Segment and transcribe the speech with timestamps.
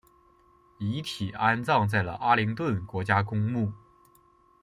[0.79, 3.71] 遗体安葬在了阿灵顿国家公墓